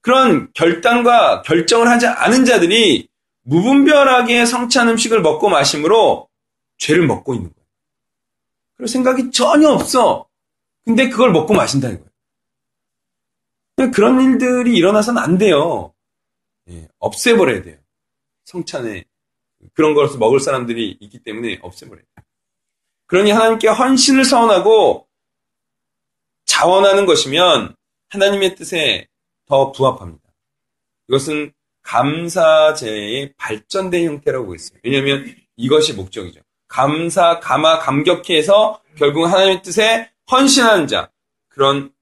그런 0.00 0.52
결단과 0.52 1.42
결정을 1.42 1.88
하지 1.88 2.06
않은 2.06 2.44
자들이 2.44 3.08
무분별하게 3.42 4.46
성찬 4.46 4.88
음식을 4.90 5.22
먹고 5.22 5.48
마심으로 5.48 6.28
죄를 6.76 7.06
먹고 7.06 7.34
있는 7.34 7.50
거예요. 7.50 7.66
그럴 8.76 8.88
생각이 8.88 9.30
전혀 9.30 9.70
없어. 9.70 10.28
근데 10.84 11.08
그걸 11.08 11.32
먹고 11.32 11.54
마신다 11.54 11.88
이거예요. 11.88 12.04
그런 13.92 14.20
일들이 14.20 14.76
일어나서는 14.76 15.22
안 15.22 15.38
돼요. 15.38 15.94
예, 16.68 16.88
없애버려야 16.98 17.62
돼요. 17.62 17.78
성찬에 18.44 19.04
그런 19.72 19.94
것을 19.94 20.18
먹을 20.18 20.40
사람들이 20.40 20.98
있기 21.00 21.20
때문에 21.20 21.58
없애버려야 21.62 22.02
돼요. 22.02 22.23
그러니 23.14 23.30
하나님께 23.30 23.68
헌신을 23.68 24.24
서원하고 24.24 25.06
자원하는 26.46 27.06
것이면 27.06 27.76
하나님의 28.08 28.56
뜻에 28.56 29.06
더 29.46 29.70
부합합니다. 29.70 30.24
이것은 31.06 31.52
감사제의 31.82 33.34
발전된 33.36 34.04
형태라고 34.04 34.46
보겠습니다. 34.46 34.80
왜냐하면 34.82 35.32
이것이 35.54 35.92
목적이죠. 35.92 36.40
감사, 36.66 37.38
감화, 37.38 37.78
감격해 37.78 38.36
해서 38.36 38.82
결국 38.98 39.26
하나님의 39.26 39.62
뜻에 39.62 40.10
헌신하는 40.32 40.88
자, 40.88 41.08
그런 41.50 41.92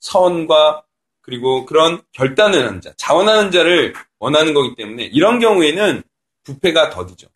서원과 0.00 0.84
그리고 1.20 1.66
그런 1.66 2.00
결단을 2.12 2.66
하는 2.66 2.80
자, 2.80 2.94
자원하는 2.96 3.50
자를 3.50 3.92
원하는 4.18 4.54
거기 4.54 4.74
때문에 4.76 5.04
이런 5.12 5.40
경우에는 5.40 6.02
부패가 6.42 6.88
더디죠. 6.88 7.26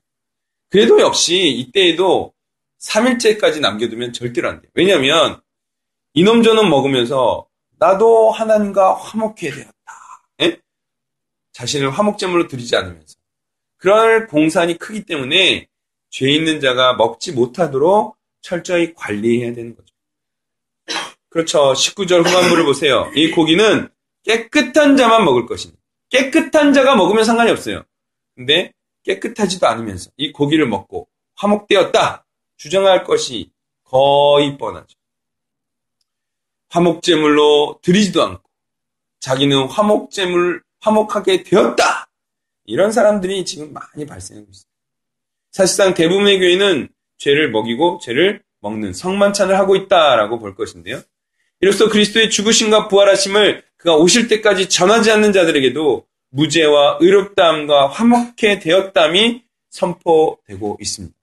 그래도 0.70 0.98
역시 1.02 1.46
이때에도 1.48 2.32
3일째까지 2.80 3.60
남겨두면 3.60 4.12
절대로 4.12 4.48
안 4.48 4.60
돼요. 4.60 4.70
왜냐하면 4.74 5.40
이놈 6.14 6.42
저놈 6.42 6.70
먹으면서 6.70 7.46
나도 7.78 8.30
하나님과 8.30 8.94
화목해야 8.94 9.54
되었다. 9.54 9.72
예? 10.42 10.60
자신을 11.52 11.90
화목제물로 11.90 12.48
드리지 12.48 12.76
않으면서. 12.76 13.16
그럴 13.76 14.26
공산이 14.26 14.78
크기 14.78 15.04
때문에 15.04 15.68
죄 16.10 16.30
있는 16.30 16.60
자가 16.60 16.94
먹지 16.94 17.32
못하도록 17.32 18.16
철저히 18.40 18.94
관리해야 18.94 19.54
되는 19.54 19.76
거죠. 19.76 19.94
그렇죠. 21.28 21.72
19절 21.72 22.26
후반부를 22.26 22.64
보세요. 22.64 23.10
이 23.14 23.30
고기는 23.30 23.88
깨끗한 24.24 24.96
자만 24.96 25.24
먹을 25.24 25.46
것이니. 25.46 25.74
깨끗한 26.10 26.72
자가 26.72 26.96
먹으면 26.96 27.24
상관이 27.24 27.50
없어요. 27.50 27.84
근데 28.34 28.72
깨끗하지도 29.04 29.66
않으면서 29.66 30.10
이 30.16 30.32
고기를 30.32 30.66
먹고 30.66 31.08
화목되었다 31.36 32.24
주장할 32.58 33.04
것이 33.04 33.50
거의 33.84 34.58
뻔하죠. 34.58 34.98
화목제물로 36.68 37.80
드리지도 37.82 38.22
않고 38.22 38.42
자기는 39.20 39.68
화목제물 39.68 40.62
화목하게 40.80 41.42
되었다 41.44 42.10
이런 42.66 42.92
사람들이 42.92 43.44
지금 43.46 43.72
많이 43.72 44.04
발생하고 44.06 44.46
있어요. 44.50 44.68
사실상 45.50 45.94
대부분의 45.94 46.38
교회는 46.38 46.88
죄를 47.16 47.50
먹이고 47.50 48.00
죄를 48.02 48.42
먹는 48.60 48.92
성만찬을 48.92 49.58
하고 49.58 49.74
있다라고 49.76 50.38
볼 50.38 50.54
것인데요. 50.54 51.00
이로써 51.60 51.88
그리스도의 51.88 52.30
죽으심과 52.30 52.88
부활하심을 52.88 53.64
그가 53.76 53.96
오실 53.96 54.28
때까지 54.28 54.68
전하지 54.68 55.10
않는 55.12 55.32
자들에게도 55.32 56.06
무죄와 56.30 56.98
의롭다함과 57.00 57.88
화목해 57.88 58.58
되었담이 58.60 59.42
선포되고 59.70 60.78
있습니다. 60.80 61.17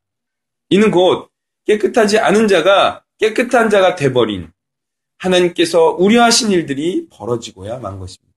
이는 0.75 0.91
곧 0.91 1.29
깨끗하지 1.65 2.19
않은 2.19 2.49
자가 2.49 3.05
깨끗한 3.17 3.69
자가 3.69 3.95
돼버린 3.95 4.51
하나님께서 5.19 5.91
우려하신 5.91 6.51
일들이 6.51 7.07
벌어지고야 7.09 7.79
만 7.79 7.97
것입니다. 7.97 8.35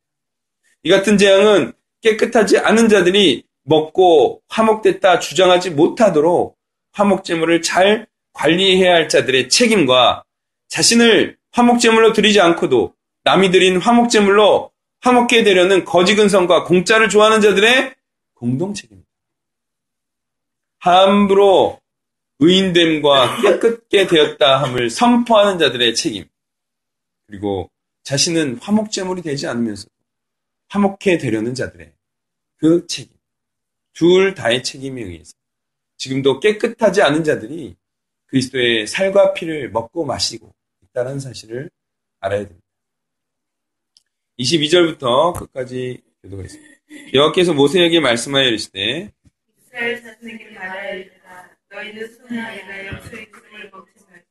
이 0.84 0.88
같은 0.88 1.18
재앙은 1.18 1.72
깨끗하지 2.00 2.58
않은 2.58 2.88
자들이 2.88 3.42
먹고 3.64 4.40
화목됐다 4.48 5.18
주장하지 5.18 5.70
못하도록 5.70 6.56
화목제물을 6.92 7.60
잘 7.62 8.06
관리해야 8.34 8.94
할 8.94 9.08
자들의 9.08 9.48
책임과 9.48 10.22
자신을 10.68 11.38
화목제물로 11.50 12.12
드리지 12.12 12.40
않고도 12.40 12.94
남이 13.24 13.50
드린 13.50 13.78
화목제물로 13.78 14.70
화목게 15.00 15.42
되려는 15.42 15.84
거지근성과 15.84 16.62
공짜를 16.62 17.08
좋아하는 17.08 17.40
자들의 17.40 17.96
공동 18.34 18.74
책임입니다. 18.74 19.10
함부로 20.78 21.80
의인됨과 22.40 23.42
깨끗게 23.42 24.06
되었다 24.06 24.62
함을 24.62 24.90
선포하는 24.90 25.58
자들의 25.58 25.94
책임. 25.94 26.24
그리고 27.26 27.70
자신은 28.04 28.58
화목제물이 28.58 29.22
되지 29.22 29.46
않으면서 29.46 29.88
화목해 30.68 31.18
되려는 31.18 31.54
자들의 31.54 31.92
그 32.56 32.86
책임. 32.86 33.16
둘 33.92 34.34
다의 34.34 34.62
책임에 34.62 35.02
의해서 35.02 35.32
지금도 35.96 36.38
깨끗하지 36.38 37.02
않은 37.02 37.24
자들이 37.24 37.74
그리스도의 38.26 38.86
살과 38.86 39.34
피를 39.34 39.70
먹고 39.70 40.04
마시고 40.04 40.54
있다는 40.84 41.18
사실을 41.18 41.70
알아야 42.20 42.40
됩니다. 42.40 42.66
22절부터 44.38 45.36
끝까지 45.36 46.00
교도가 46.22 46.44
있습니다. 46.44 46.76
여호와께서 47.14 47.52
모세에게 47.54 47.98
말씀하여 48.00 48.46
이르시되 48.46 49.12
너희는 51.78 52.12
소나 52.12 52.50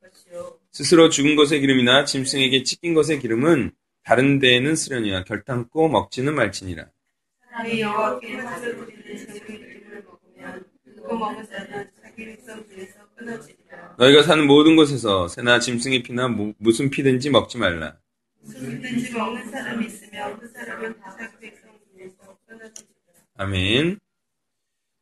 것이요 0.02 0.60
스스로 0.72 1.10
죽은 1.10 1.36
것의 1.36 1.62
기름이나 1.62 2.04
짐승에게 2.06 2.64
찢긴 2.64 2.94
것의 2.94 3.20
기름은 3.20 3.72
다른 4.04 4.40
데에는 4.40 4.76
쓰려니와 4.76 5.24
결탄고 5.24 5.90
먹지는 5.90 6.34
말지니라. 6.36 6.88
사람이 7.52 7.82
여호와께 7.82 8.36
화를 8.36 8.86
드리는 8.86 9.18
제물의 9.34 9.74
기름을 9.74 10.04
먹으면 10.04 10.66
그거 10.96 11.16
먹은 11.16 11.46
자는 11.50 11.90
자기 12.02 12.26
백성 12.26 12.66
중에서 12.68 13.00
끊어지리라 13.16 13.96
너희가 13.98 14.24
사는 14.24 14.46
모든 14.46 14.76
곳에서 14.76 15.28
새나 15.28 15.60
짐승의 15.60 16.04
피나 16.04 16.28
무- 16.28 16.54
무슨 16.58 16.90
피든지 16.90 17.30
먹지 17.30 17.58
말라. 17.58 17.98
무슨 18.42 18.82
든지 18.82 19.12
먹는 19.14 19.50
사람이 19.50 19.86
있으면 19.88 20.38
그 20.40 20.48
사람은 20.50 21.00
다 21.00 21.16
자기 21.18 21.38
백성 21.40 21.70
중에서 21.96 22.38
끊어지리라 22.48 22.92
아멘. 23.38 24.00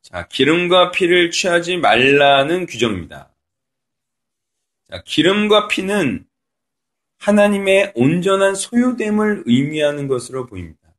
자, 0.08 0.28
기름과 0.28 0.92
피를 0.92 1.32
취하지 1.32 1.78
말라는 1.78 2.66
규정입니다. 2.66 3.34
자, 4.88 5.02
기름과 5.04 5.66
피는 5.66 6.24
하나님의 7.18 7.92
온전한 7.96 8.54
소유됨을 8.54 9.42
의미하는 9.46 10.06
것으로 10.06 10.46
보입니다. 10.46 10.94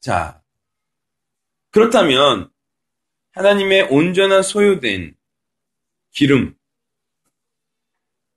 자, 0.00 0.42
그렇다면 1.70 2.50
하나님의 3.30 3.82
온전한 3.82 4.42
소유된 4.42 5.14
기름, 6.10 6.56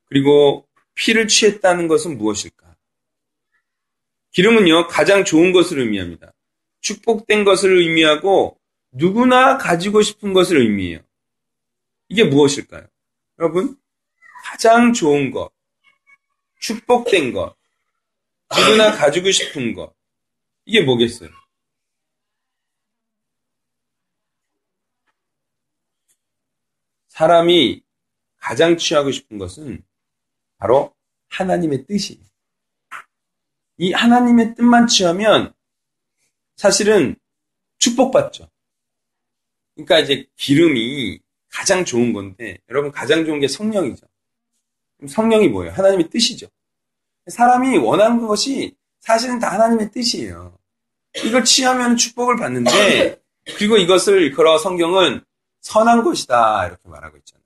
그리고 0.05 0.67
피를 0.93 1.27
취했다는 1.27 1.87
것은 1.87 2.19
무엇일까? 2.19 2.75
기름은요, 4.29 4.89
가장 4.89 5.25
좋은 5.25 5.51
것을 5.53 5.79
의미합니다. 5.79 6.33
축복된 6.81 7.45
것을 7.45 7.75
의미하고 7.79 8.58
누구나 8.91 9.57
가지고 9.57 10.01
싶은 10.01 10.33
것을 10.33 10.57
의미해요. 10.57 10.99
이게 12.07 12.23
무엇일까요? 12.23 12.87
여러분, 13.37 13.79
가장 14.43 14.93
좋은 14.93 15.31
것, 15.31 15.51
축복된 16.59 17.33
것, 17.33 17.55
누구나 18.55 18.91
가지고 18.95 19.31
싶은 19.31 19.73
것, 19.73 19.93
이게 20.65 20.81
뭐겠어요? 20.81 21.29
사람이 27.09 27.83
가장 28.37 28.77
취하고 28.77 29.11
싶은 29.11 29.37
것은 29.37 29.83
바로 30.57 30.95
하나님의 31.27 31.85
뜻이에요. 31.85 32.23
이 33.77 33.91
하나님의 33.91 34.55
뜻만 34.55 34.87
취하면 34.87 35.53
사실은 36.55 37.15
축복받죠. 37.77 38.49
그러니까 39.85 39.99
이제 39.99 40.27
기름이 40.35 41.19
가장 41.49 41.85
좋은 41.85 42.13
건데, 42.13 42.57
여러분 42.69 42.91
가장 42.91 43.25
좋은 43.25 43.39
게 43.39 43.47
성령이죠. 43.47 44.05
성령이 45.07 45.47
뭐예요? 45.47 45.71
하나님의 45.73 46.09
뜻이죠. 46.09 46.47
사람이 47.27 47.77
원하는 47.77 48.27
것이 48.27 48.75
사실은 48.99 49.39
다 49.39 49.51
하나님의 49.53 49.91
뜻이에요. 49.91 50.57
이걸 51.23 51.43
취하면 51.45 51.95
축복을 51.95 52.35
받는데, 52.37 53.19
그리고 53.57 53.77
이것을 53.77 54.21
일컬어 54.23 54.57
성경은 54.57 55.21
선한 55.61 56.03
것이다. 56.03 56.67
이렇게 56.67 56.87
말하고 56.87 57.17
있잖아요. 57.17 57.45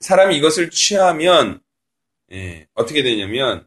사람이 0.00 0.36
이것을 0.36 0.70
취하면, 0.70 1.60
예, 2.32 2.66
어떻게 2.74 3.02
되냐면, 3.02 3.66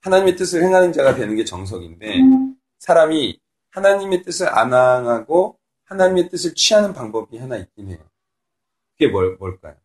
하나님의 0.00 0.36
뜻을 0.36 0.62
행하는 0.62 0.92
자가 0.92 1.14
되는 1.14 1.36
게 1.36 1.44
정석인데, 1.44 2.18
사람이 2.78 3.38
하나님의 3.70 4.22
뜻을 4.22 4.48
안 4.48 4.72
행하고 4.72 5.57
하나님의 5.88 6.28
뜻을 6.28 6.54
취하는 6.54 6.92
방법이 6.92 7.38
하나 7.38 7.56
있긴 7.56 7.88
해요. 7.88 7.98
그게 8.92 9.08
뭘, 9.08 9.36
뭘까요? 9.36 9.76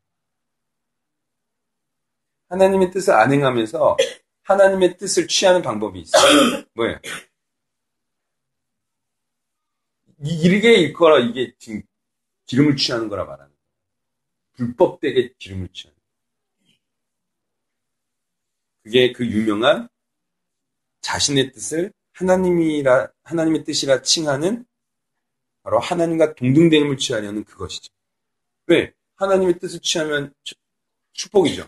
하나님의 2.50 2.92
뜻을 2.92 3.14
안 3.14 3.32
행하면서 3.32 3.98
하나님의 4.44 4.98
뜻을 4.98 5.28
취하는 5.28 5.62
방법이 5.62 6.02
있어요. 6.02 6.64
뭐예요? 6.76 7.00
이- 10.26 10.42
이게 10.44 10.74
일거라 10.76 11.20
이게 11.20 11.54
지금 11.58 11.82
기름을 12.46 12.76
취하는 12.76 13.08
거라 13.10 13.24
말하는 13.24 13.50
거예요. 13.50 13.64
불법되게 14.54 15.34
기름을 15.38 15.70
취하는 15.72 15.96
거예요. 15.98 16.78
그게 18.84 19.14
그 19.14 19.26
유명한 19.26 19.88
자신의 21.02 21.54
뜻을 21.54 21.94
하나님이라 22.12 23.10
하나님의 23.24 23.64
뜻이라 23.64 24.02
칭하는 24.02 24.66
바로 25.64 25.80
하나님과 25.80 26.36
동등됨을 26.36 26.98
취하려는 26.98 27.44
그것이죠. 27.46 27.92
왜? 28.68 28.94
하나님의 29.16 29.60
뜻을 29.60 29.80
취하면 29.80 30.34
추- 30.44 30.56
축복이죠. 31.14 31.68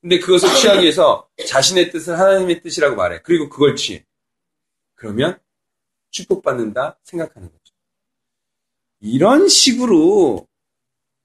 근데 0.00 0.18
그것을 0.18 0.48
취하기 0.56 0.82
위해서 0.82 1.28
자신의 1.46 1.90
뜻을 1.92 2.18
하나님의 2.18 2.62
뜻이라고 2.62 2.96
말해. 2.96 3.20
그리고 3.22 3.48
그걸 3.48 3.76
취해. 3.76 4.04
그러면 4.94 5.38
축복받는다 6.10 6.98
생각하는 7.04 7.48
거죠. 7.48 7.74
이런 9.00 9.48
식으로 9.48 10.46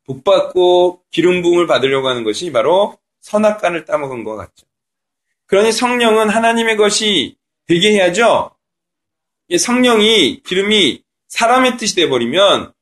복받고 0.06 1.04
기름 1.10 1.42
부음을 1.42 1.68
받으려고 1.68 2.08
하는 2.08 2.24
것이 2.24 2.52
바로 2.52 2.98
선악간을 3.22 3.86
따먹은 3.86 4.24
것 4.24 4.36
같죠. 4.36 4.66
그러니 5.46 5.72
성령은 5.72 6.30
하나님의 6.30 6.78
것이 6.78 7.38
되게 7.66 7.94
해야죠. 7.94 8.56
이 9.50 9.58
성령이 9.58 10.44
기름이 10.44 11.04
사람의 11.28 11.78
뜻이 11.78 11.96
되어버리면 11.96 12.74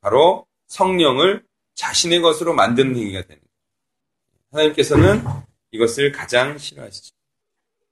바로 0.00 0.46
성령을 0.66 1.44
자신의 1.74 2.20
것으로 2.20 2.54
만드는 2.54 2.96
행위가 2.96 3.22
되는 3.22 3.40
거예요. 3.40 3.48
하나님께서는 4.52 5.24
이것을 5.70 6.12
가장 6.12 6.58
싫어하시죠. 6.58 7.14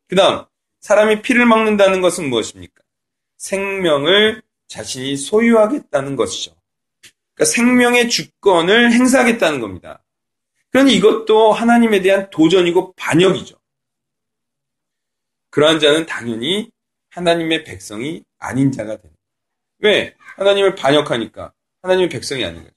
그 0.08 0.16
다음, 0.16 0.44
사람이 0.80 1.22
피를 1.22 1.46
먹는다는 1.46 2.00
것은 2.00 2.28
무엇입니까? 2.28 2.82
생명을 3.36 4.42
자신이 4.68 5.16
소유하겠다는 5.16 6.16
것이죠. 6.16 6.54
그러니까 7.34 7.44
생명의 7.44 8.08
주권을 8.10 8.92
행사하겠다는 8.92 9.60
겁니다. 9.60 10.04
그러니 10.70 10.94
이것도 10.94 11.52
하나님에 11.52 12.00
대한 12.00 12.30
도전이고 12.30 12.94
반역이죠. 12.94 13.56
그러한 15.50 15.80
자는 15.80 16.06
당연히 16.06 16.70
하나님의 17.10 17.64
백성이 17.64 18.22
아닌 18.38 18.70
자가 18.70 18.96
거예요. 18.96 19.19
왜? 19.80 20.14
하나님을 20.36 20.74
반역하니까 20.74 21.52
하나님의 21.82 22.08
백성이 22.08 22.44
아닌 22.44 22.62
거죠. 22.62 22.74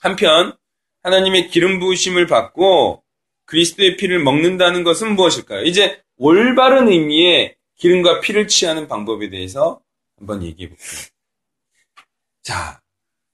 한편 0.00 0.56
하나님의 1.02 1.48
기름 1.48 1.78
부으심을 1.78 2.26
받고 2.26 3.02
그리스도의 3.46 3.96
피를 3.96 4.18
먹는다는 4.18 4.84
것은 4.84 5.14
무엇일까요? 5.14 5.62
이제 5.64 6.02
올바른 6.16 6.88
의미의 6.88 7.56
기름과 7.76 8.20
피를 8.20 8.48
취하는 8.48 8.88
방법에 8.88 9.30
대해서 9.30 9.80
한번 10.18 10.42
얘기해 10.42 10.68
볼게요. 10.68 10.88
자, 12.42 12.80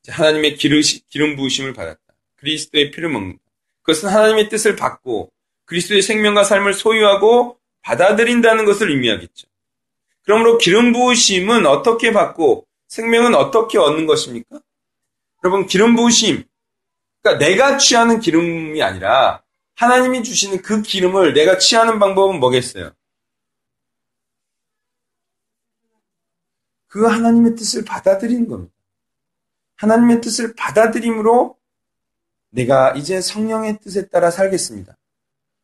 하나님의 0.09 0.57
기름 0.57 1.37
부으심을 1.37 1.73
받았다. 1.73 2.01
그리스도의 2.37 2.91
피를 2.91 3.09
먹는다. 3.09 3.41
그것은 3.83 4.09
하나님의 4.09 4.49
뜻을 4.49 4.77
받고 4.77 5.33
그리스도의 5.65 6.03
생명과 6.03 6.45
삶을 6.45 6.75
소유하고 6.75 7.59
받아들인다는 7.83 8.65
것을 8.65 8.91
의미하겠죠. 8.91 9.49
그러므로 10.25 10.59
기름 10.59 10.93
부으심은 10.93 11.67
어떻게 11.67 12.13
받고 12.13 12.67
생명은 12.89 13.35
어떻게 13.35 13.79
얻는 13.79 14.07
것입니까? 14.07 14.61
여러분, 15.45 15.67
기름 15.67 15.97
부으심. 15.97 16.45
그러니까 17.23 17.45
내가 17.45 17.79
취하는 17.79 18.21
기름이 18.21 18.83
아니라 18.83 19.43
하나님이 19.77 20.23
주시는 20.23 20.63
그 20.63 20.83
기름을 20.83 21.33
내가 21.33 21.59
취하는 21.59 21.99
방법은 21.99 22.39
뭐겠어요? 22.39 22.93
그 26.89 27.07
하나님의 27.07 27.57
뜻을 27.57 27.85
받아들이는 27.87 28.49
겁니다. 28.49 28.75
하나님의 29.77 30.21
뜻을 30.21 30.55
받아들임으로 30.55 31.57
내가 32.51 32.93
이제 32.93 33.23
성령의 33.23 33.81
뜻에 33.81 34.09
따라 34.09 34.31
살겠습니다. 34.31 34.99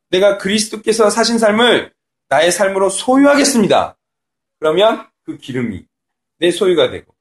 내가 0.08 0.38
그리스도께서 0.38 1.10
사신 1.10 1.38
삶을 1.38 1.92
나의 2.28 2.50
삶으로 2.50 2.88
소유하겠습니다. 2.88 3.97
그러면 4.58 5.06
그 5.24 5.38
기름이 5.38 5.84
내 6.38 6.50
소유가 6.50 6.90
되고 6.90 7.14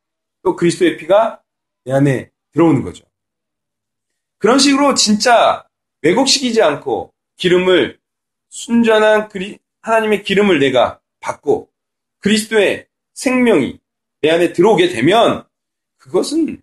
또 0.43 0.55
그리스도의 0.55 0.97
피가 0.97 1.41
내 1.83 1.93
안에 1.93 2.31
들어오는 2.51 2.83
거죠. 2.83 3.05
그런 4.37 4.59
식으로 4.59 4.93
진짜 4.93 5.67
왜곡시키지 6.01 6.61
않고 6.61 7.13
기름을 7.37 7.99
순전한 8.49 9.29
그리, 9.29 9.59
하나님의 9.81 10.23
기름을 10.23 10.59
내가 10.59 10.99
받고 11.19 11.69
그리스도의 12.19 12.87
생명이 13.13 13.79
내 14.21 14.29
안에 14.31 14.53
들어오게 14.53 14.89
되면 14.89 15.45
그것은 15.97 16.61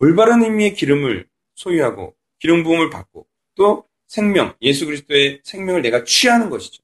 올바른 0.00 0.42
의미의 0.42 0.74
기름을 0.74 1.26
소유하고 1.54 2.14
기름 2.38 2.62
부음을 2.62 2.90
받고 2.90 3.26
또 3.54 3.88
생명, 4.06 4.54
예수 4.62 4.86
그리스도의 4.86 5.40
생명을 5.44 5.82
내가 5.82 6.04
취하는 6.04 6.48
것이죠. 6.48 6.82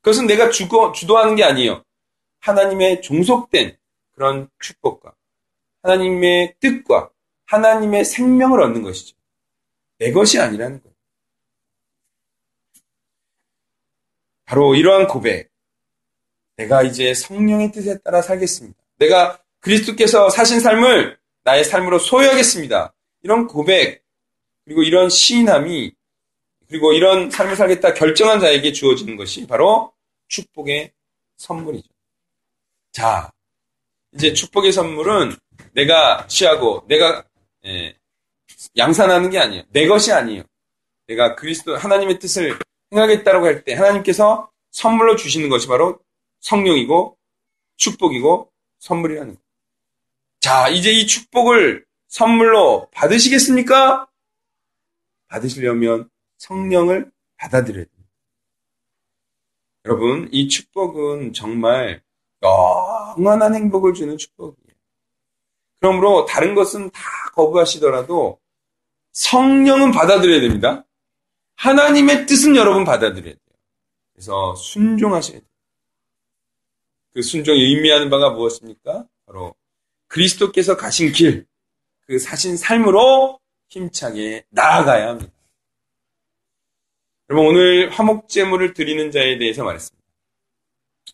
그것은 0.00 0.26
내가 0.26 0.50
주고, 0.50 0.92
주도하는 0.92 1.36
게 1.36 1.44
아니에요. 1.44 1.82
하나님의 2.42 3.02
종속된 3.02 3.76
그런 4.12 4.48
축복과 4.60 5.14
하나님의 5.82 6.56
뜻과 6.60 7.10
하나님의 7.46 8.04
생명을 8.04 8.60
얻는 8.60 8.82
것이죠. 8.82 9.16
내 9.98 10.12
것이 10.12 10.38
아니라는 10.38 10.82
거예요. 10.82 10.94
바로 14.44 14.74
이러한 14.74 15.06
고백. 15.06 15.50
내가 16.56 16.82
이제 16.82 17.14
성령의 17.14 17.72
뜻에 17.72 17.98
따라 17.98 18.20
살겠습니다. 18.20 18.78
내가 18.98 19.40
그리스도께서 19.60 20.28
사신 20.28 20.60
삶을 20.60 21.18
나의 21.44 21.64
삶으로 21.64 21.98
소유하겠습니다. 21.98 22.92
이런 23.22 23.46
고백, 23.46 24.04
그리고 24.64 24.82
이런 24.82 25.08
시인함이, 25.08 25.92
그리고 26.68 26.92
이런 26.92 27.30
삶을 27.30 27.56
살겠다 27.56 27.94
결정한 27.94 28.40
자에게 28.40 28.72
주어지는 28.72 29.16
것이 29.16 29.46
바로 29.46 29.92
축복의 30.28 30.92
선물이죠. 31.36 31.88
자, 32.92 33.32
이제 34.14 34.32
축복의 34.32 34.72
선물은 34.72 35.34
내가 35.72 36.26
취하고 36.26 36.84
내가 36.88 37.24
예, 37.64 37.96
양산하는 38.76 39.30
게 39.30 39.38
아니에요. 39.38 39.64
내 39.70 39.86
것이 39.86 40.12
아니에요. 40.12 40.42
내가 41.06 41.34
그리스도 41.34 41.76
하나님의 41.76 42.18
뜻을 42.18 42.58
행하겠다라고 42.92 43.46
할 43.46 43.64
때 43.64 43.74
하나님께서 43.74 44.50
선물로 44.70 45.16
주시는 45.16 45.48
것이 45.48 45.66
바로 45.66 45.98
성령이고 46.40 47.16
축복이고 47.76 48.52
선물이라는 48.78 49.34
거예요. 49.34 49.42
자, 50.40 50.68
이제 50.68 50.90
이 50.92 51.06
축복을 51.06 51.86
선물로 52.08 52.88
받으시겠습니까? 52.92 54.06
받으시려면 55.28 56.10
성령을 56.38 57.10
받아들여야 57.36 57.84
됩니다. 57.84 58.10
여러분, 59.86 60.28
이 60.32 60.48
축복은 60.48 61.32
정말 61.32 62.02
영원한 62.42 63.54
행복을 63.54 63.94
주는 63.94 64.16
축복이에요. 64.18 64.76
그러므로 65.80 66.24
다른 66.26 66.54
것은 66.54 66.90
다 66.90 67.00
거부하시더라도 67.34 68.40
성령은 69.12 69.92
받아들여야 69.92 70.40
됩니다. 70.40 70.84
하나님의 71.56 72.26
뜻은 72.26 72.56
여러분 72.56 72.84
받아들여야 72.84 73.34
돼요. 73.34 73.58
그래서 74.12 74.54
순종하셔야 74.54 75.38
돼요. 75.38 75.48
그 77.12 77.22
순종이 77.22 77.60
의미하는 77.62 78.10
바가 78.10 78.30
무엇입니까? 78.30 79.06
바로 79.26 79.54
그리스도께서 80.08 80.76
가신 80.76 81.12
길, 81.12 81.46
그 82.06 82.18
사신 82.18 82.56
삶으로 82.56 83.40
힘차게 83.68 84.44
나아가야 84.50 85.08
합니다. 85.08 85.32
여러분 87.30 87.48
오늘 87.48 87.90
화목제물을 87.90 88.74
드리는 88.74 89.10
자에 89.10 89.38
대해서 89.38 89.64
말했습니다. 89.64 90.02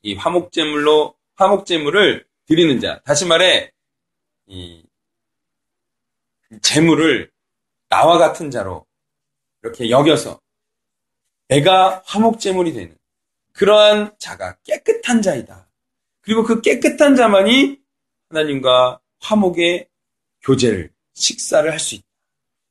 이 0.03 0.14
화목제물로 0.14 1.14
화목제물을 1.38 2.27
드리는 2.46 2.81
자, 2.81 3.01
다시 3.05 3.24
말해 3.24 3.70
이 4.46 4.83
제물을 6.62 7.31
나와 7.88 8.18
같은 8.18 8.51
자로 8.51 8.87
이렇게 9.62 9.88
여겨서 9.88 10.40
내가 11.46 12.03
화목제물이 12.07 12.72
되는 12.72 12.96
그러한 13.53 14.16
자가 14.18 14.57
깨끗한 14.64 15.22
자이다. 15.22 15.68
그리고 16.20 16.42
그 16.42 16.61
깨끗한 16.61 17.16
자만이 17.16 17.81
하나님과 18.29 19.01
화목의 19.20 19.88
교제를, 20.42 20.92
식사를 21.14 21.70
할 21.70 21.79
수 21.79 21.94
있다. 21.94 22.07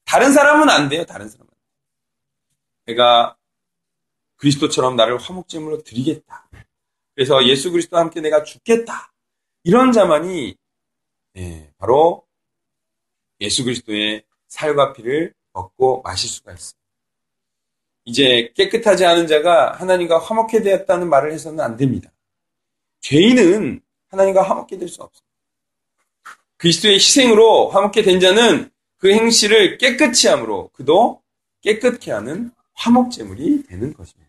다른 0.05 0.31
사람은 0.31 0.69
안 0.69 0.87
돼요, 0.89 1.05
다른 1.05 1.27
사람은. 1.27 1.49
내가 2.85 3.35
그리스도처럼 4.37 4.95
나를 4.95 5.17
화목제물로 5.17 5.83
드리겠다. 5.83 6.47
그래서 7.17 7.43
예수 7.47 7.71
그리스도와 7.71 8.03
함께 8.03 8.21
내가 8.21 8.43
죽겠다. 8.43 9.11
이런 9.63 9.91
자만이 9.91 10.55
예, 11.37 11.71
바로 11.79 12.27
예수 13.41 13.63
그리스도의 13.63 14.23
살과 14.47 14.93
피를 14.93 15.33
먹고 15.51 16.03
마실 16.03 16.29
수가 16.29 16.51
있습니다. 16.51 16.77
이제 18.05 18.51
깨끗하지 18.55 19.03
않은 19.03 19.25
자가 19.25 19.71
하나님과 19.73 20.19
화목해 20.19 20.61
되었다는 20.61 21.09
말을 21.09 21.33
해서는 21.33 21.59
안 21.59 21.75
됩니다. 21.75 22.11
죄인은 22.99 23.81
하나님과 24.09 24.43
화목해 24.43 24.77
될 24.77 24.87
수 24.87 25.01
없습니다. 25.01 25.25
그리스도의 26.57 26.95
희생으로 26.95 27.69
화목해 27.69 28.03
된 28.03 28.19
자는 28.19 28.69
그 28.97 29.11
행실을 29.11 29.79
깨끗이 29.79 30.27
함으로 30.27 30.69
그도 30.71 31.23
깨끗게 31.61 32.11
하는 32.11 32.51
화목제물이 32.75 33.63
되는 33.63 33.91
것입니다. 33.95 34.26